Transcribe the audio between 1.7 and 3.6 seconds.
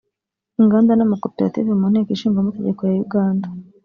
mu Nteko Ishinga Amategeko ya Uganda